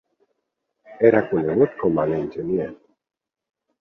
Era 1.11 1.21
conegut 1.33 1.77
com 1.83 2.03
a 2.05 2.09
‘l’enginyer’. 2.13 2.69